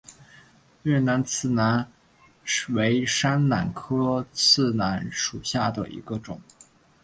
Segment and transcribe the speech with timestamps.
[0.81, 1.85] 越南刺榄
[2.69, 6.41] 为山榄科刺榄属下的一个种。